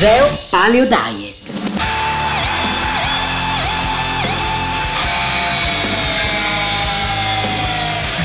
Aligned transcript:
Geo 0.00 0.26
Paleo 0.48 0.86
Diet. 0.86 1.36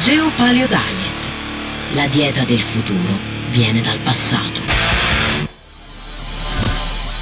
Geo 0.05 0.29
Paleo 0.37 0.67
Diet. 0.67 1.95
La 1.95 2.07
dieta 2.07 2.45
del 2.45 2.61
futuro 2.61 3.17
viene 3.51 3.81
dal 3.81 3.97
passato. 3.97 4.61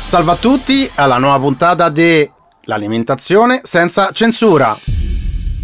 Salve 0.05 0.31
a 0.31 0.35
tutti 0.35 0.87
alla 0.93 1.17
nuova 1.17 1.39
puntata 1.39 1.89
di 1.89 2.29
L'alimentazione 2.65 3.61
senza 3.63 4.11
censura. 4.11 4.77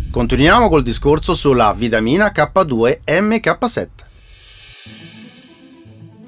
Continuiamo 0.10 0.68
col 0.68 0.82
discorso 0.82 1.36
sulla 1.36 1.74
vitamina 1.74 2.32
K2 2.36 3.01
MK7. 3.06 4.09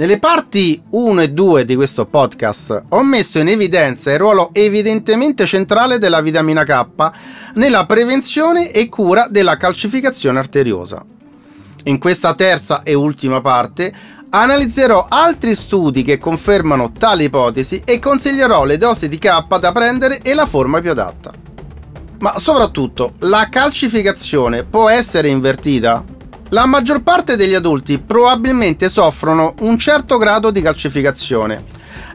Nelle 0.02 0.18
parti 0.18 0.82
1 0.89 1.21
e 1.21 1.29
2 1.29 1.64
di 1.64 1.75
questo 1.75 2.07
podcast 2.07 2.86
ho 2.89 3.04
messo 3.04 3.37
in 3.37 3.50
evidenza 3.50 4.11
il 4.11 4.18
ruolo 4.18 4.50
evidentemente 4.51 5.46
centrale 5.46 6.00
della 6.00 6.21
vitamina 6.21 6.64
K 6.64 7.11
nella 7.54 7.86
prevenzione 7.86 8.71
e 8.71 8.89
cura 8.89 9.27
della 9.29 9.57
calcificazione 9.57 10.39
arteriosa. 10.39 11.05
In 11.83 12.00
questa 12.00 12.33
terza 12.33 12.82
e 12.82 12.96
ultima 12.96 13.41
parte 13.41 13.93
analizzerò 14.32 15.05
altri 15.07 15.54
studi 15.54 16.02
che 16.02 16.18
confermano 16.18 16.89
tale 16.89 17.25
ipotesi 17.25 17.83
e 17.86 17.99
consiglierò 17.99 18.65
le 18.65 18.79
dosi 18.79 19.07
di 19.07 19.19
K 19.19 19.60
da 19.60 19.71
prendere 19.71 20.21
e 20.24 20.33
la 20.33 20.47
forma 20.47 20.82
più 20.82 20.89
adatta. 20.89 21.32
Ma 22.21 22.39
soprattutto, 22.39 23.13
la 23.19 23.49
calcificazione 23.52 24.63
può 24.63 24.89
essere 24.89 25.27
invertita? 25.27 26.04
La 26.54 26.65
maggior 26.65 27.01
parte 27.01 27.37
degli 27.37 27.54
adulti 27.54 27.97
probabilmente 27.97 28.89
soffrono 28.89 29.55
un 29.60 29.78
certo 29.78 30.18
grado 30.18 30.51
di 30.51 30.61
calcificazione, 30.61 31.64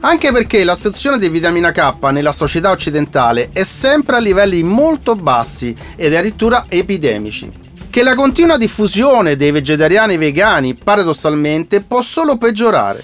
anche 0.00 0.30
perché 0.30 0.62
l'assunzione 0.62 1.18
di 1.18 1.30
vitamina 1.30 1.73
K 1.73 1.95
nella 2.10 2.34
società 2.34 2.70
occidentale 2.70 3.48
è 3.51 3.64
sempre 3.64 4.16
a 4.16 4.18
livelli 4.18 4.62
molto 4.62 5.16
bassi 5.16 5.74
ed 5.96 6.14
addirittura 6.14 6.66
epidemici. 6.68 7.51
Che 7.88 8.02
la 8.02 8.14
continua 8.14 8.59
diffusione 8.59 9.37
dei 9.37 9.52
vegetariani 9.52 10.18
vegani 10.18 10.74
paradossalmente 10.74 11.82
può 11.82 12.02
solo 12.02 12.37
peggiorare. 12.37 13.02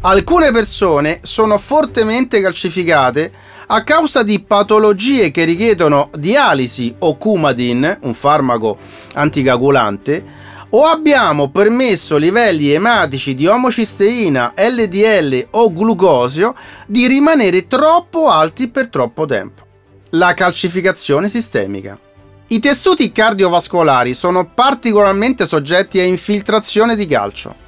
Alcune 0.00 0.50
persone 0.50 1.18
sono 1.22 1.58
fortemente 1.58 2.40
calcificate 2.40 3.30
a 3.68 3.82
causa 3.82 4.22
di 4.22 4.40
patologie 4.40 5.30
che 5.30 5.44
richiedono 5.44 6.10
dialisi 6.16 6.94
o 7.00 7.16
Coumadin, 7.16 7.98
un 8.02 8.14
farmaco 8.14 8.78
anticoagulante, 9.14 10.44
o 10.70 10.84
abbiamo 10.84 11.50
permesso 11.50 12.16
livelli 12.16 12.70
ematici 12.70 13.34
di 13.34 13.46
omocisteina, 13.46 14.52
LDL 14.56 15.48
o 15.50 15.72
glucosio 15.72 16.54
di 16.86 17.06
rimanere 17.06 17.66
troppo 17.66 18.30
alti 18.30 18.68
per 18.68 18.88
troppo 18.88 19.26
tempo. 19.26 19.64
La 20.10 20.34
calcificazione 20.34 21.28
sistemica. 21.28 21.98
I 22.48 22.60
tessuti 22.60 23.10
cardiovascolari 23.10 24.14
sono 24.14 24.48
particolarmente 24.48 25.46
soggetti 25.46 25.98
a 25.98 26.04
infiltrazione 26.04 26.94
di 26.94 27.06
calcio. 27.06 27.65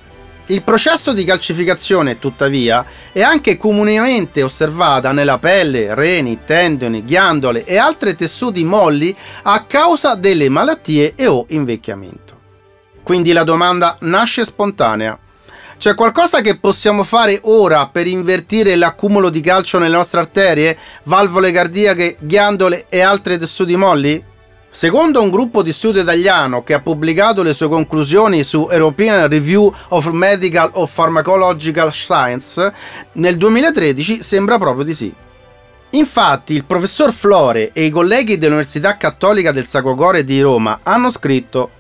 Il 0.50 0.62
processo 0.62 1.12
di 1.12 1.24
calcificazione, 1.24 2.18
tuttavia, 2.18 2.82
è 3.12 3.20
anche 3.20 3.58
comunemente 3.58 4.42
osservata 4.42 5.12
nella 5.12 5.36
pelle, 5.36 5.94
reni, 5.94 6.38
tendoni, 6.46 7.04
ghiandole 7.04 7.64
e 7.66 7.76
altri 7.76 8.16
tessuti 8.16 8.64
molli 8.64 9.14
a 9.42 9.64
causa 9.64 10.14
delle 10.14 10.48
malattie 10.48 11.12
e 11.16 11.26
o 11.26 11.44
invecchiamento. 11.48 12.36
Quindi 13.02 13.32
la 13.32 13.44
domanda 13.44 13.98
nasce 14.00 14.46
spontanea. 14.46 15.18
C'è 15.76 15.94
qualcosa 15.94 16.40
che 16.40 16.58
possiamo 16.58 17.04
fare 17.04 17.40
ora 17.44 17.86
per 17.88 18.06
invertire 18.06 18.74
l'accumulo 18.74 19.28
di 19.28 19.42
calcio 19.42 19.78
nelle 19.78 19.96
nostre 19.96 20.20
arterie, 20.20 20.78
valvole 21.02 21.52
cardiache, 21.52 22.16
ghiandole 22.20 22.86
e 22.88 23.00
altri 23.02 23.38
tessuti 23.38 23.76
molli? 23.76 24.24
Secondo 24.70 25.22
un 25.22 25.30
gruppo 25.30 25.62
di 25.62 25.72
studio 25.72 26.02
italiano 26.02 26.62
che 26.62 26.74
ha 26.74 26.80
pubblicato 26.80 27.42
le 27.42 27.54
sue 27.54 27.68
conclusioni 27.68 28.44
su 28.44 28.68
European 28.70 29.26
Review 29.26 29.72
of 29.88 30.06
Medical 30.10 30.70
of 30.74 30.94
Pharmacological 30.94 31.92
Science, 31.92 32.72
nel 33.12 33.36
2013 33.38 34.22
sembra 34.22 34.58
proprio 34.58 34.84
di 34.84 34.94
sì. 34.94 35.12
Infatti 35.90 36.52
il 36.52 36.66
professor 36.66 37.12
Flore 37.14 37.72
e 37.72 37.84
i 37.84 37.90
colleghi 37.90 38.36
dell'Università 38.36 38.98
Cattolica 38.98 39.52
del 39.52 39.64
Sacro 39.64 39.94
Cuore 39.94 40.22
di 40.22 40.38
Roma 40.40 40.80
hanno 40.82 41.10
scritto 41.10 41.70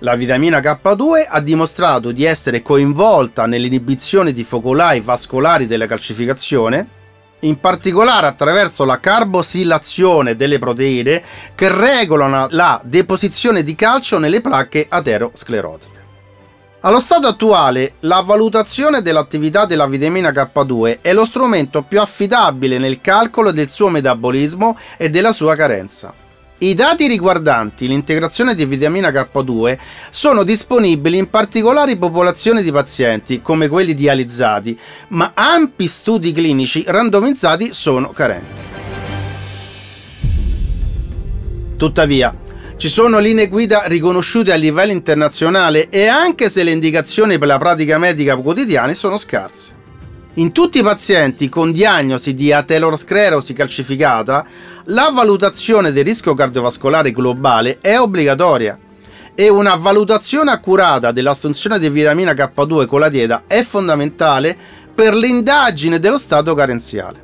la 0.00 0.14
vitamina 0.14 0.58
K2 0.58 1.24
ha 1.26 1.40
dimostrato 1.40 2.12
di 2.12 2.24
essere 2.24 2.60
coinvolta 2.60 3.46
nell'inibizione 3.46 4.34
di 4.34 4.44
focolai 4.44 5.00
vascolari 5.00 5.66
della 5.66 5.86
calcificazione 5.86 6.95
in 7.40 7.60
particolare 7.60 8.26
attraverso 8.26 8.84
la 8.84 8.98
carbosilazione 8.98 10.36
delle 10.36 10.58
proteine 10.58 11.22
che 11.54 11.70
regolano 11.70 12.46
la 12.50 12.80
deposizione 12.82 13.62
di 13.62 13.74
calcio 13.74 14.18
nelle 14.18 14.40
placche 14.40 14.86
aterosclerotiche. 14.88 15.94
Allo 16.80 17.00
stato 17.00 17.26
attuale, 17.26 17.94
la 18.00 18.20
valutazione 18.20 19.02
dell'attività 19.02 19.66
della 19.66 19.86
vitamina 19.86 20.30
K2 20.30 20.98
è 21.00 21.12
lo 21.12 21.24
strumento 21.24 21.82
più 21.82 22.00
affidabile 22.00 22.78
nel 22.78 23.00
calcolo 23.00 23.50
del 23.50 23.70
suo 23.70 23.88
metabolismo 23.88 24.78
e 24.96 25.10
della 25.10 25.32
sua 25.32 25.56
carenza. 25.56 26.24
I 26.58 26.72
dati 26.72 27.06
riguardanti 27.06 27.86
l'integrazione 27.86 28.54
di 28.54 28.64
vitamina 28.64 29.10
K2 29.10 29.76
sono 30.08 30.42
disponibili 30.42 31.18
in 31.18 31.28
particolari 31.28 31.98
popolazioni 31.98 32.62
di 32.62 32.72
pazienti, 32.72 33.42
come 33.42 33.68
quelli 33.68 33.92
dializzati, 33.92 34.78
ma 35.08 35.32
ampi 35.34 35.86
studi 35.86 36.32
clinici 36.32 36.82
randomizzati 36.86 37.74
sono 37.74 38.08
carenti. 38.08 38.62
Tuttavia, 41.76 42.34
ci 42.78 42.88
sono 42.88 43.18
linee 43.18 43.48
guida 43.48 43.82
riconosciute 43.84 44.50
a 44.50 44.56
livello 44.56 44.92
internazionale 44.92 45.90
e 45.90 46.06
anche 46.06 46.48
se 46.48 46.62
le 46.62 46.70
indicazioni 46.70 47.36
per 47.36 47.48
la 47.48 47.58
pratica 47.58 47.98
medica 47.98 48.34
quotidiana 48.34 48.94
sono 48.94 49.18
scarse. 49.18 49.75
In 50.38 50.52
tutti 50.52 50.80
i 50.80 50.82
pazienti 50.82 51.48
con 51.48 51.72
diagnosi 51.72 52.34
di 52.34 52.52
aterosclerosi 52.52 53.54
calcificata, 53.54 54.44
la 54.84 55.10
valutazione 55.10 55.92
del 55.92 56.04
rischio 56.04 56.34
cardiovascolare 56.34 57.10
globale 57.10 57.78
è 57.80 57.98
obbligatoria 57.98 58.78
e 59.34 59.48
una 59.48 59.76
valutazione 59.76 60.50
accurata 60.50 61.10
dell'assunzione 61.10 61.78
di 61.78 61.88
vitamina 61.88 62.32
K2 62.32 62.84
con 62.84 63.00
la 63.00 63.08
dieta 63.08 63.44
è 63.46 63.62
fondamentale 63.62 64.54
per 64.94 65.14
l'indagine 65.14 65.98
dello 65.98 66.18
stato 66.18 66.54
carenziale. 66.54 67.18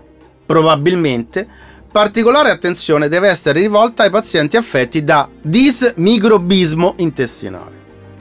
Probabilmente 0.46 1.46
particolare 1.92 2.50
attenzione 2.50 3.08
deve 3.08 3.28
essere 3.28 3.60
rivolta 3.60 4.04
ai 4.04 4.10
pazienti 4.10 4.56
affetti 4.56 5.04
da 5.04 5.28
dismicrobismo 5.42 6.94
intestinale. 6.96 7.80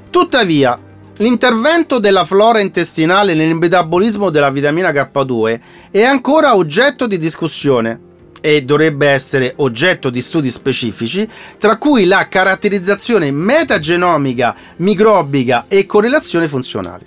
Tuttavia, 0.10 0.78
L'intervento 1.18 2.00
della 2.00 2.26
flora 2.26 2.60
intestinale 2.62 3.34
nel 3.34 3.54
metabolismo 3.56 4.30
della 4.30 4.50
vitamina 4.50 4.92
K2 4.92 5.60
è 5.92 6.04
ancora 6.04 6.56
oggetto 6.56 7.06
di 7.06 7.20
discussione 7.20 8.10
e 8.42 8.64
dovrebbe 8.64 9.08
essere 9.08 9.54
oggetto 9.58 10.10
di 10.10 10.20
studi 10.20 10.50
specifici, 10.50 11.30
tra 11.60 11.78
cui 11.78 12.06
la 12.06 12.28
caratterizzazione 12.28 13.32
metagenomica, 13.32 14.56
microbica 14.78 15.66
e 15.68 15.86
correlazioni 15.86 16.48
funzionali. 16.48 17.06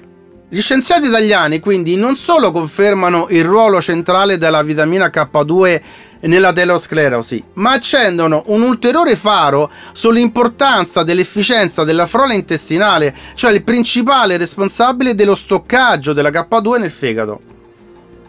Gli 0.49 0.61
scienziati 0.61 1.09
italiani 1.09 1.59
quindi 1.59 1.97
non 1.97 2.15
solo 2.15 2.53
confermano 2.53 3.27
il 3.31 3.43
ruolo 3.43 3.81
centrale 3.81 4.39
della 4.39 4.63
vitamina 4.63 5.07
K2 5.09 5.81
nella 6.25 6.53
telosclerosi, 6.53 7.43
ma 7.55 7.73
accendono 7.73 8.45
un 8.47 8.63
ulteriore 8.63 9.17
faro 9.17 9.71
sull'importanza 9.93 11.03
dell'efficienza 11.03 11.85
della 11.85 12.07
flora 12.07 12.35
intestinale, 12.35 13.15
cioè 13.35 13.53
il 13.53 13.65
principale 13.65 14.37
responsabile 14.37 15.15
dello 15.15 15.35
stoccaggio 15.35 16.13
della 16.13 16.31
K2 16.31 16.79
nel 16.79 16.91
fegato. 16.91 17.41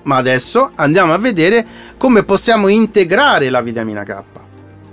Ma 0.03 0.17
adesso 0.17 0.71
andiamo 0.75 1.13
a 1.13 1.17
vedere 1.17 1.65
come 1.97 2.23
possiamo 2.23 2.67
integrare 2.67 3.49
la 3.49 3.61
vitamina 3.61 4.03
K. 4.03 4.23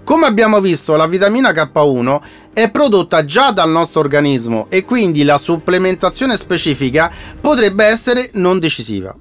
Come 0.04 0.26
abbiamo 0.26 0.60
visto, 0.60 0.96
la 0.96 1.06
vitamina 1.06 1.50
K1 1.50 2.20
è 2.52 2.70
prodotta 2.70 3.24
già 3.24 3.52
dal 3.52 3.70
nostro 3.70 4.00
organismo 4.00 4.66
e 4.68 4.84
quindi 4.84 5.22
la 5.22 5.38
supplementazione 5.38 6.36
specifica 6.36 7.10
potrebbe 7.40 7.84
essere 7.84 8.30
non 8.34 8.58
decisiva. 8.58 9.16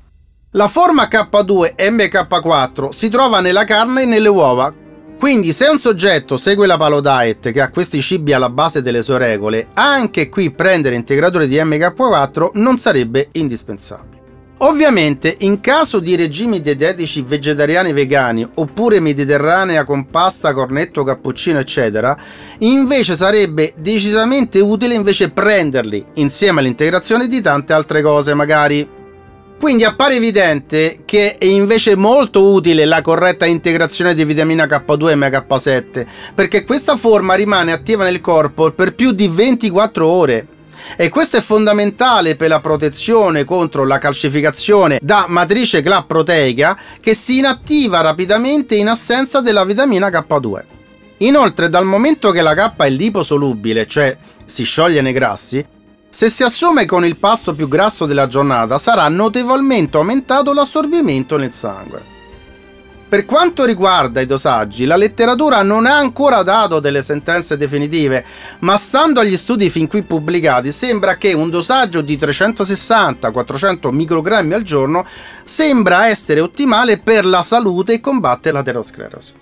La 0.55 0.67
forma 0.67 1.07
K2 1.09 1.75
MK4 1.77 2.89
si 2.89 3.07
trova 3.07 3.39
nella 3.39 3.63
carne 3.63 4.01
e 4.01 4.05
nelle 4.05 4.27
uova. 4.27 4.73
Quindi 5.17 5.53
se 5.53 5.67
un 5.67 5.79
soggetto 5.79 6.35
segue 6.35 6.67
la 6.67 6.75
Palo 6.75 6.99
Diet 6.99 7.53
che 7.53 7.61
ha 7.61 7.69
questi 7.69 8.01
cibi 8.01 8.33
alla 8.33 8.49
base 8.49 8.81
delle 8.81 9.01
sue 9.01 9.17
regole, 9.17 9.69
anche 9.75 10.27
qui 10.27 10.51
prendere 10.51 10.95
integratori 10.95 11.47
di 11.47 11.55
MK4 11.55 12.49
non 12.55 12.77
sarebbe 12.77 13.29
indispensabile. 13.31 14.19
Ovviamente 14.57 15.37
in 15.39 15.61
caso 15.61 15.99
di 15.99 16.17
regimi 16.17 16.59
dietetici 16.59 17.21
vegetariani 17.21 17.93
vegani 17.93 18.45
oppure 18.55 18.99
mediterranea 18.99 19.85
con 19.85 20.07
pasta, 20.07 20.53
cornetto, 20.53 21.05
cappuccino 21.05 21.59
eccetera, 21.59 22.17
invece 22.57 23.15
sarebbe 23.15 23.73
decisamente 23.77 24.59
utile 24.59 24.95
invece 24.95 25.29
prenderli 25.29 26.05
insieme 26.15 26.59
all'integrazione 26.59 27.29
di 27.29 27.39
tante 27.39 27.71
altre 27.71 28.01
cose 28.01 28.33
magari 28.33 28.99
Quindi 29.61 29.83
appare 29.83 30.15
evidente 30.15 31.03
che 31.05 31.37
è 31.37 31.45
invece 31.45 31.95
molto 31.95 32.51
utile 32.51 32.83
la 32.83 33.03
corretta 33.03 33.45
integrazione 33.45 34.15
di 34.15 34.25
vitamina 34.25 34.65
K2 34.65 35.09
e 35.09 35.15
MK7, 35.15 36.05
perché 36.33 36.65
questa 36.65 36.97
forma 36.97 37.35
rimane 37.35 37.71
attiva 37.71 38.03
nel 38.03 38.21
corpo 38.21 38.71
per 38.71 38.95
più 38.95 39.11
di 39.11 39.27
24 39.27 40.07
ore. 40.07 40.47
E 40.97 41.09
questo 41.09 41.37
è 41.37 41.41
fondamentale 41.41 42.35
per 42.35 42.49
la 42.49 42.59
protezione 42.59 43.45
contro 43.45 43.85
la 43.85 43.99
calcificazione 43.99 44.97
da 44.99 45.25
matrice 45.27 45.83
GLA 45.83 46.05
proteica 46.07 46.75
che 46.99 47.13
si 47.13 47.37
inattiva 47.37 48.01
rapidamente 48.01 48.73
in 48.73 48.87
assenza 48.87 49.41
della 49.41 49.63
vitamina 49.63 50.09
K2. 50.09 50.63
Inoltre, 51.17 51.69
dal 51.69 51.85
momento 51.85 52.31
che 52.31 52.41
la 52.41 52.55
K 52.55 52.73
è 52.77 52.89
liposolubile, 52.89 53.85
cioè 53.85 54.17
si 54.43 54.63
scioglie 54.63 55.01
nei 55.01 55.13
grassi, 55.13 55.63
se 56.11 56.29
si 56.29 56.43
assume 56.43 56.85
con 56.85 57.05
il 57.05 57.15
pasto 57.15 57.55
più 57.55 57.69
grasso 57.69 58.05
della 58.05 58.27
giornata 58.27 58.77
sarà 58.77 59.07
notevolmente 59.07 59.95
aumentato 59.95 60.51
l'assorbimento 60.51 61.37
nel 61.37 61.53
sangue. 61.53 62.19
Per 63.07 63.23
quanto 63.23 63.63
riguarda 63.63 64.19
i 64.19 64.25
dosaggi, 64.25 64.85
la 64.85 64.97
letteratura 64.97 65.63
non 65.63 65.85
ha 65.85 65.97
ancora 65.97 66.43
dato 66.43 66.81
delle 66.81 67.01
sentenze 67.01 67.55
definitive, 67.55 68.25
ma 68.59 68.75
stando 68.75 69.21
agli 69.21 69.37
studi 69.37 69.69
fin 69.69 69.87
qui 69.87 70.03
pubblicati 70.03 70.73
sembra 70.73 71.15
che 71.15 71.31
un 71.31 71.49
dosaggio 71.49 72.01
di 72.01 72.17
360-400 72.17 73.89
microgrammi 73.89 74.53
al 74.53 74.63
giorno 74.63 75.05
sembra 75.45 76.07
essere 76.07 76.41
ottimale 76.41 76.99
per 76.99 77.25
la 77.25 77.41
salute 77.41 77.93
e 77.93 77.99
combatte 78.01 78.51
l'aterosclerosi. 78.51 79.33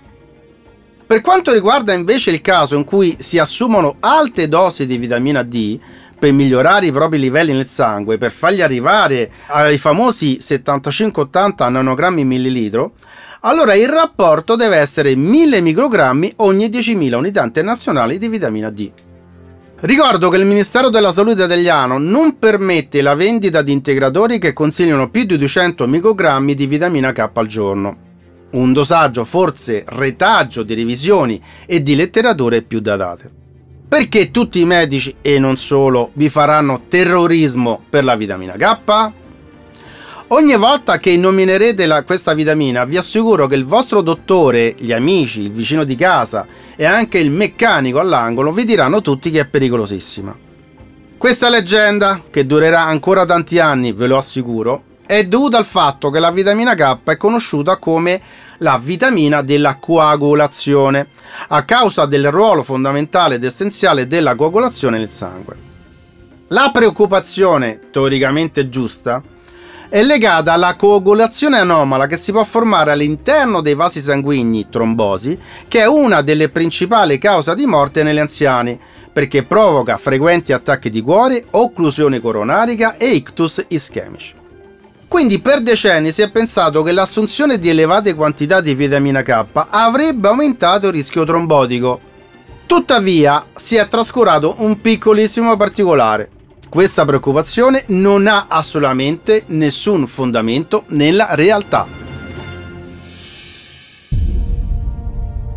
Per 1.06 1.20
quanto 1.20 1.52
riguarda 1.52 1.92
invece 1.92 2.30
il 2.30 2.40
caso 2.40 2.76
in 2.76 2.84
cui 2.84 3.16
si 3.18 3.38
assumono 3.38 3.96
alte 3.98 4.48
dosi 4.48 4.86
di 4.86 4.96
vitamina 4.96 5.42
D, 5.42 5.78
per 6.20 6.32
migliorare 6.32 6.86
i 6.86 6.92
propri 6.92 7.18
livelli 7.18 7.52
nel 7.52 7.66
sangue, 7.66 8.18
per 8.18 8.30
farli 8.30 8.60
arrivare 8.60 9.30
ai 9.46 9.78
famosi 9.78 10.36
75-80 10.38 11.70
nanogrammi 11.70 12.24
millilitro, 12.26 12.92
allora 13.40 13.74
il 13.74 13.88
rapporto 13.88 14.54
deve 14.54 14.76
essere 14.76 15.16
1000 15.16 15.62
microgrammi 15.62 16.34
ogni 16.36 16.66
10.000 16.66 17.14
unità 17.14 17.42
internazionali 17.42 18.18
di 18.18 18.28
vitamina 18.28 18.68
D. 18.68 18.90
Ricordo 19.80 20.28
che 20.28 20.36
il 20.36 20.44
Ministero 20.44 20.90
della 20.90 21.10
Salute 21.10 21.44
italiano 21.44 21.96
non 21.96 22.38
permette 22.38 23.00
la 23.00 23.14
vendita 23.14 23.62
di 23.62 23.72
integratori 23.72 24.38
che 24.38 24.52
consigliano 24.52 25.08
più 25.08 25.24
di 25.24 25.38
200 25.38 25.86
microgrammi 25.86 26.54
di 26.54 26.66
vitamina 26.66 27.12
K 27.12 27.30
al 27.32 27.46
giorno. 27.46 27.96
Un 28.50 28.74
dosaggio 28.74 29.24
forse 29.24 29.84
retaggio 29.86 30.64
di 30.64 30.74
revisioni 30.74 31.42
e 31.64 31.82
di 31.82 31.96
letterature 31.96 32.60
più 32.60 32.80
datate 32.80 33.38
perché 33.90 34.30
tutti 34.30 34.60
i 34.60 34.64
medici 34.64 35.16
e 35.20 35.40
non 35.40 35.56
solo 35.56 36.10
vi 36.12 36.28
faranno 36.28 36.82
terrorismo 36.86 37.82
per 37.90 38.04
la 38.04 38.14
vitamina 38.14 38.54
K? 38.54 39.10
Ogni 40.28 40.56
volta 40.56 41.00
che 41.00 41.16
nominerete 41.16 41.86
la, 41.86 42.04
questa 42.04 42.32
vitamina 42.32 42.84
vi 42.84 42.96
assicuro 42.96 43.48
che 43.48 43.56
il 43.56 43.64
vostro 43.64 44.00
dottore, 44.00 44.76
gli 44.78 44.92
amici, 44.92 45.40
il 45.40 45.50
vicino 45.50 45.82
di 45.82 45.96
casa 45.96 46.46
e 46.76 46.84
anche 46.84 47.18
il 47.18 47.32
meccanico 47.32 47.98
all'angolo 47.98 48.52
vi 48.52 48.64
diranno 48.64 49.02
tutti 49.02 49.28
che 49.32 49.40
è 49.40 49.46
pericolosissima. 49.46 50.38
Questa 51.18 51.48
leggenda, 51.48 52.22
che 52.30 52.46
durerà 52.46 52.82
ancora 52.82 53.26
tanti 53.26 53.58
anni, 53.58 53.92
ve 53.92 54.06
lo 54.06 54.18
assicuro, 54.18 54.82
è 55.10 55.24
dovuta 55.24 55.58
al 55.58 55.64
fatto 55.64 56.08
che 56.08 56.20
la 56.20 56.30
vitamina 56.30 56.76
K 56.76 56.98
è 57.02 57.16
conosciuta 57.16 57.78
come 57.78 58.20
la 58.58 58.80
vitamina 58.80 59.42
della 59.42 59.74
coagulazione, 59.74 61.08
a 61.48 61.64
causa 61.64 62.06
del 62.06 62.30
ruolo 62.30 62.62
fondamentale 62.62 63.34
ed 63.34 63.42
essenziale 63.42 64.06
della 64.06 64.36
coagulazione 64.36 64.98
nel 64.98 65.10
sangue. 65.10 65.56
La 66.50 66.70
preoccupazione, 66.72 67.80
teoricamente 67.90 68.68
giusta, 68.68 69.20
è 69.88 70.00
legata 70.00 70.52
alla 70.52 70.76
coagulazione 70.76 71.58
anomala 71.58 72.06
che 72.06 72.16
si 72.16 72.30
può 72.30 72.44
formare 72.44 72.92
all'interno 72.92 73.62
dei 73.62 73.74
vasi 73.74 73.98
sanguigni, 73.98 74.68
trombosi, 74.68 75.36
che 75.66 75.80
è 75.80 75.88
una 75.88 76.22
delle 76.22 76.50
principali 76.50 77.18
cause 77.18 77.56
di 77.56 77.66
morte 77.66 78.04
negli 78.04 78.20
anziani, 78.20 78.78
perché 79.12 79.42
provoca 79.42 79.96
frequenti 79.96 80.52
attacchi 80.52 80.88
di 80.88 81.00
cuore, 81.00 81.46
occlusione 81.50 82.20
coronarica 82.20 82.96
e 82.96 83.08
ictus 83.08 83.64
ischemici. 83.70 84.38
Quindi 85.10 85.40
per 85.40 85.60
decenni 85.60 86.12
si 86.12 86.22
è 86.22 86.30
pensato 86.30 86.84
che 86.84 86.92
l'assunzione 86.92 87.58
di 87.58 87.68
elevate 87.68 88.14
quantità 88.14 88.60
di 88.60 88.76
vitamina 88.76 89.22
K 89.22 89.44
avrebbe 89.70 90.28
aumentato 90.28 90.86
il 90.86 90.92
rischio 90.92 91.24
trombotico. 91.24 92.00
Tuttavia 92.64 93.44
si 93.56 93.74
è 93.74 93.88
trascurato 93.88 94.54
un 94.58 94.80
piccolissimo 94.80 95.56
particolare. 95.56 96.30
Questa 96.68 97.04
preoccupazione 97.04 97.82
non 97.88 98.28
ha 98.28 98.46
assolutamente 98.48 99.42
nessun 99.48 100.06
fondamento 100.06 100.84
nella 100.90 101.34
realtà. 101.34 101.88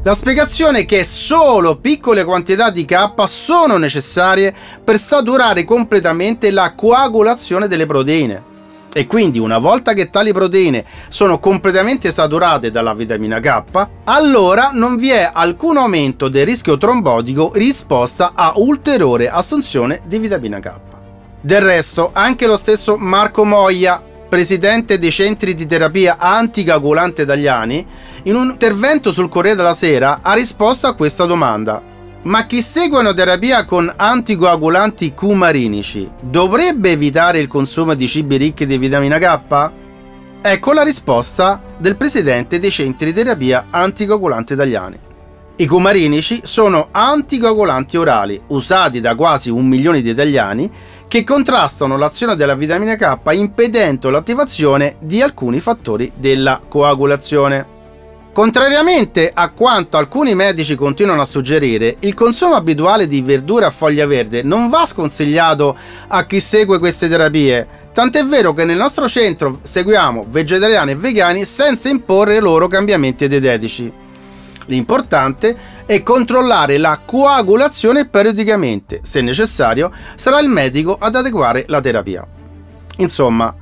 La 0.01 0.15
spiegazione 0.15 0.79
è 0.79 0.85
che 0.85 1.05
solo 1.05 1.75
piccole 1.75 2.23
quantità 2.23 2.71
di 2.71 2.85
K 2.85 3.11
sono 3.27 3.77
necessarie 3.77 4.51
per 4.83 4.97
saturare 4.97 5.63
completamente 5.63 6.49
la 6.49 6.73
coagulazione 6.73 7.67
delle 7.67 7.85
proteine. 7.85 8.51
E 8.95 9.07
quindi 9.07 9.39
una 9.39 9.57
volta 9.57 9.93
che 9.93 10.11
tali 10.11 10.31
proteine 10.31 10.85
sono 11.09 11.39
completamente 11.39 12.11
saturate 12.11 12.69
dalla 12.69 12.93
vitamina 12.93 13.39
K, 13.39 13.87
allora 14.03 14.69
non 14.71 14.97
vi 14.97 15.09
è 15.09 15.31
alcun 15.33 15.77
aumento 15.77 16.29
del 16.29 16.45
rischio 16.45 16.77
trombotico 16.77 17.51
risposta 17.55 18.33
a 18.35 18.53
ulteriore 18.57 19.29
assunzione 19.29 20.01
di 20.05 20.19
vitamina 20.19 20.59
K. 20.59 20.71
Del 21.41 21.61
resto, 21.61 22.11
anche 22.13 22.45
lo 22.45 22.55
stesso 22.55 22.95
Marco 22.95 23.43
Moglia, 23.43 23.99
presidente 24.29 24.99
dei 24.99 25.11
centri 25.11 25.55
di 25.55 25.65
terapia 25.65 26.17
anticoagulante 26.19 27.23
italiani, 27.23 27.85
in 28.23 28.35
un 28.35 28.49
intervento 28.51 29.11
sul 29.11 29.27
Corriere 29.27 29.57
della 29.57 29.73
Sera 29.73 30.19
ha 30.21 30.33
risposto 30.33 30.85
a 30.85 30.93
questa 30.93 31.25
domanda 31.25 31.92
ma 32.23 32.45
chi 32.45 32.61
segue 32.61 32.99
una 32.99 33.13
terapia 33.13 33.65
con 33.65 33.91
anticoagulanti 33.93 35.13
cumarinici 35.13 36.09
dovrebbe 36.21 36.91
evitare 36.91 37.39
il 37.39 37.47
consumo 37.47 37.95
di 37.95 38.07
cibi 38.07 38.37
ricchi 38.37 38.65
di 38.65 38.77
vitamina 38.77 39.17
K? 39.17 39.71
Ecco 40.41 40.73
la 40.73 40.83
risposta 40.83 41.61
del 41.77 41.97
presidente 41.97 42.59
dei 42.59 42.71
centri 42.71 43.07
di 43.07 43.13
terapia 43.13 43.67
anticoagulanti 43.69 44.53
italiani. 44.53 44.97
I 45.57 45.67
cumarinici 45.67 46.41
sono 46.43 46.87
anticoagulanti 46.91 47.97
orali 47.97 48.41
usati 48.47 49.01
da 49.01 49.15
quasi 49.15 49.49
un 49.49 49.67
milione 49.67 50.01
di 50.01 50.09
italiani 50.09 50.71
che 51.07 51.23
contrastano 51.23 51.97
l'azione 51.97 52.35
della 52.35 52.55
vitamina 52.55 52.95
K 52.95 53.17
impedendo 53.33 54.09
l'attivazione 54.09 54.95
di 54.99 55.21
alcuni 55.21 55.59
fattori 55.59 56.11
della 56.15 56.61
coagulazione. 56.67 57.65
Contrariamente 58.33 59.29
a 59.31 59.51
quanto 59.51 59.97
alcuni 59.97 60.33
medici 60.33 60.73
continuano 60.73 61.21
a 61.21 61.25
suggerire, 61.25 61.97
il 61.99 62.15
consumo 62.15 62.55
abituale 62.55 63.05
di 63.05 63.21
verdure 63.21 63.65
a 63.65 63.69
foglia 63.69 64.07
verde 64.07 64.41
non 64.41 64.69
va 64.69 64.87
sconsigliato 64.87 65.77
a 66.07 66.25
chi 66.25 66.39
segue 66.39 66.79
queste 66.79 67.07
terapie, 67.07 67.67
tant'è 67.93 68.25
vero 68.25 68.51
che 68.53 68.65
nel 68.65 68.75
nostro 68.75 69.07
centro 69.07 69.59
seguiamo 69.61 70.25
vegetariani 70.29 70.91
e 70.91 70.95
vegani 70.95 71.45
senza 71.45 71.89
imporre 71.89 72.39
loro 72.39 72.67
cambiamenti 72.67 73.27
dietetici. 73.27 73.93
L'importante 74.65 75.55
è 75.85 76.01
controllare 76.01 76.79
la 76.79 76.99
coagulazione 77.05 78.07
periodicamente, 78.07 79.01
se 79.03 79.21
necessario 79.21 79.91
sarà 80.15 80.39
il 80.39 80.49
medico 80.49 80.97
ad 80.99 81.13
adeguare 81.13 81.65
la 81.67 81.81
terapia. 81.81 82.25
Insomma, 82.97 83.53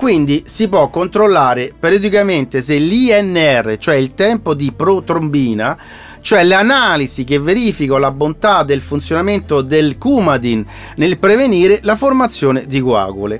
quindi 0.00 0.44
si 0.46 0.66
può 0.70 0.88
controllare 0.88 1.74
periodicamente 1.78 2.62
se 2.62 2.78
l'INR, 2.78 3.76
cioè 3.76 3.96
il 3.96 4.14
tempo 4.14 4.54
di 4.54 4.72
protrombina, 4.74 5.76
cioè 6.22 6.42
le 6.42 6.54
analisi 6.54 7.22
che 7.24 7.38
verificano 7.38 7.98
la 7.98 8.10
bontà 8.10 8.62
del 8.62 8.80
funzionamento 8.80 9.60
del 9.60 9.98
Coumadin 9.98 10.64
nel 10.96 11.18
prevenire 11.18 11.80
la 11.82 11.96
formazione 11.96 12.64
di 12.66 12.80
coagule. 12.80 13.38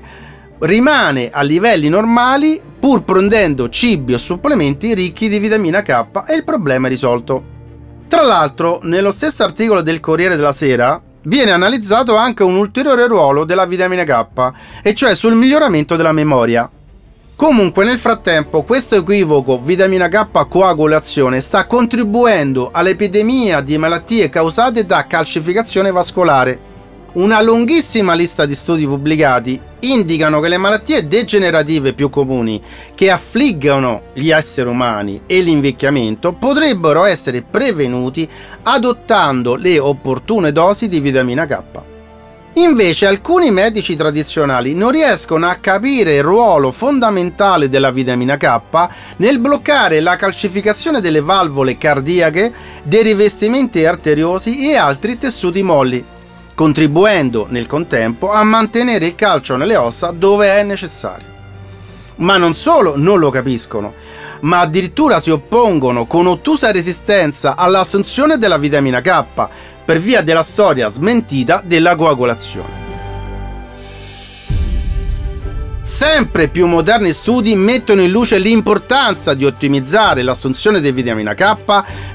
Rimane 0.59 1.31
a 1.31 1.41
livelli 1.41 1.89
normali 1.89 2.61
pur 2.79 3.01
prendendo 3.05 3.67
cibi 3.67 4.13
o 4.13 4.19
supplementi 4.19 4.93
ricchi 4.93 5.29
di 5.29 5.39
vitamina 5.39 5.81
K 5.81 6.25
e 6.27 6.35
il 6.35 6.43
problema 6.43 6.85
è 6.85 6.89
risolto. 6.91 7.43
Tra 8.07 8.21
l'altro, 8.21 8.81
nello 8.83 9.09
stesso 9.09 9.41
articolo 9.41 9.81
del 9.81 9.99
Corriere 9.99 10.35
della 10.35 10.51
Sera, 10.51 11.01
viene 11.23 11.51
analizzato 11.51 12.15
anche 12.15 12.43
un 12.43 12.55
ulteriore 12.55 13.07
ruolo 13.07 13.43
della 13.43 13.65
vitamina 13.65 14.03
K, 14.03 14.51
e 14.81 14.93
cioè 14.95 15.15
sul 15.15 15.35
miglioramento 15.35 15.95
della 15.95 16.11
memoria. 16.11 16.69
Comunque 17.35 17.85
nel 17.85 17.97
frattempo 17.97 18.61
questo 18.63 18.95
equivoco 18.95 19.59
vitamina 19.59 20.07
K 20.07 20.47
coagulazione 20.47 21.41
sta 21.41 21.65
contribuendo 21.65 22.69
all'epidemia 22.71 23.61
di 23.61 23.79
malattie 23.79 24.29
causate 24.29 24.85
da 24.85 25.07
calcificazione 25.07 25.91
vascolare 25.91 26.70
una 27.13 27.41
lunghissima 27.41 28.13
lista 28.13 28.45
di 28.45 28.55
studi 28.55 28.85
pubblicati 28.85 29.59
indicano 29.79 30.39
che 30.39 30.47
le 30.47 30.57
malattie 30.57 31.07
degenerative 31.07 31.91
più 31.91 32.09
comuni 32.09 32.61
che 32.95 33.09
affliggono 33.09 34.03
gli 34.13 34.31
esseri 34.31 34.69
umani 34.69 35.21
e 35.25 35.41
l'invecchiamento 35.41 36.31
potrebbero 36.31 37.03
essere 37.03 37.41
prevenuti 37.41 38.29
adottando 38.63 39.55
le 39.55 39.77
opportune 39.79 40.53
dosi 40.53 40.87
di 40.87 41.01
vitamina 41.01 41.45
K. 41.45 41.61
Invece 42.55 43.07
alcuni 43.07 43.49
medici 43.49 43.95
tradizionali 43.95 44.73
non 44.73 44.91
riescono 44.91 45.47
a 45.47 45.55
capire 45.55 46.15
il 46.15 46.23
ruolo 46.23 46.71
fondamentale 46.71 47.69
della 47.69 47.91
vitamina 47.91 48.37
K 48.37 48.59
nel 49.17 49.39
bloccare 49.39 49.99
la 49.99 50.15
calcificazione 50.15 51.01
delle 51.01 51.21
valvole 51.21 51.77
cardiache, 51.77 52.53
dei 52.83 53.03
rivestimenti 53.03 53.85
arteriosi 53.85 54.69
e 54.69 54.75
altri 54.75 55.17
tessuti 55.17 55.63
molli, 55.63 56.03
contribuendo 56.61 57.47
nel 57.49 57.65
contempo 57.65 58.31
a 58.31 58.43
mantenere 58.43 59.07
il 59.07 59.15
calcio 59.15 59.55
nelle 59.55 59.75
ossa 59.75 60.11
dove 60.11 60.59
è 60.59 60.61
necessario. 60.61 61.25
Ma 62.17 62.37
non 62.37 62.53
solo 62.53 62.95
non 62.95 63.17
lo 63.17 63.31
capiscono, 63.31 63.95
ma 64.41 64.59
addirittura 64.59 65.19
si 65.19 65.31
oppongono 65.31 66.05
con 66.05 66.27
ottusa 66.27 66.71
resistenza 66.71 67.55
all'assunzione 67.55 68.37
della 68.37 68.59
vitamina 68.59 69.01
K 69.01 69.23
per 69.83 69.99
via 69.99 70.21
della 70.21 70.43
storia 70.43 70.87
smentita 70.87 71.63
della 71.65 71.95
coagulazione. 71.95 72.80
Sempre 75.83 76.47
più 76.47 76.67
moderni 76.67 77.11
studi 77.11 77.55
mettono 77.55 78.03
in 78.03 78.11
luce 78.11 78.37
l'importanza 78.37 79.33
di 79.33 79.45
ottimizzare 79.45 80.21
l'assunzione 80.21 80.79
di 80.79 80.91
vitamina 80.91 81.33
K 81.33 81.55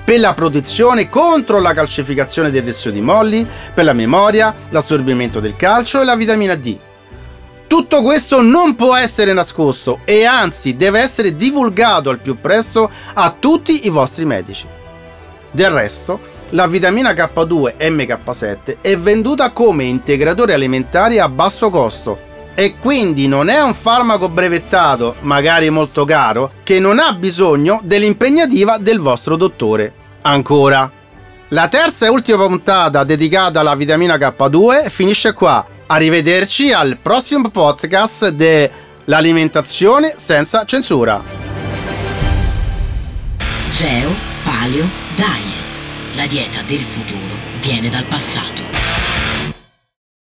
per 0.04 0.20
la 0.20 0.34
protezione 0.34 1.08
contro 1.08 1.58
la 1.60 1.74
calcificazione 1.74 2.52
dei 2.52 2.62
tessuti 2.62 3.00
molli, 3.00 3.44
per 3.74 3.84
la 3.84 3.92
memoria, 3.92 4.54
l'assorbimento 4.68 5.40
del 5.40 5.56
calcio 5.56 6.00
e 6.00 6.04
la 6.04 6.14
vitamina 6.14 6.54
D. 6.54 6.78
Tutto 7.66 8.02
questo 8.02 8.40
non 8.40 8.76
può 8.76 8.94
essere 8.94 9.32
nascosto 9.32 9.98
e 10.04 10.24
anzi 10.24 10.76
deve 10.76 11.00
essere 11.00 11.34
divulgato 11.34 12.08
al 12.08 12.20
più 12.20 12.40
presto 12.40 12.88
a 13.14 13.34
tutti 13.36 13.84
i 13.84 13.88
vostri 13.88 14.24
medici. 14.24 14.64
Del 15.50 15.70
resto, 15.70 16.20
la 16.50 16.68
vitamina 16.68 17.10
K2 17.10 17.74
MK7 17.78 18.76
è 18.80 18.96
venduta 18.96 19.50
come 19.50 19.82
integratore 19.82 20.52
alimentare 20.52 21.18
a 21.18 21.28
basso 21.28 21.68
costo 21.68 22.25
e 22.58 22.76
quindi 22.80 23.28
non 23.28 23.50
è 23.50 23.60
un 23.60 23.74
farmaco 23.74 24.30
brevettato, 24.30 25.16
magari 25.20 25.68
molto 25.68 26.06
caro, 26.06 26.52
che 26.62 26.80
non 26.80 26.98
ha 26.98 27.12
bisogno 27.12 27.80
dell'impegnativa 27.84 28.78
del 28.78 28.98
vostro 28.98 29.36
dottore. 29.36 29.92
Ancora. 30.22 30.90
La 31.48 31.68
terza 31.68 32.06
e 32.06 32.08
ultima 32.08 32.46
puntata 32.46 33.04
dedicata 33.04 33.60
alla 33.60 33.74
vitamina 33.74 34.16
K2 34.16 34.88
finisce 34.88 35.34
qua. 35.34 35.64
Arrivederci 35.86 36.72
al 36.72 36.96
prossimo 37.00 37.50
podcast 37.50 38.30
dell'alimentazione 38.30 40.14
senza 40.16 40.64
censura. 40.64 41.22
Geo 43.72 44.10
Paleo 44.42 44.88
Diet. 45.14 46.16
La 46.16 46.26
dieta 46.26 46.62
del 46.66 46.84
futuro 46.84 47.34
viene 47.60 47.90
dal 47.90 48.04
passato. 48.04 48.65